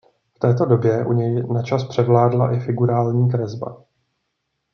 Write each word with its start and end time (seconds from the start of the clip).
V 0.35 0.39
této 0.39 0.65
době 0.65 1.05
u 1.05 1.13
něj 1.13 1.47
načas 1.53 1.83
převládla 1.87 2.55
i 2.55 2.59
figurální 2.59 3.29
kresba. 3.31 3.81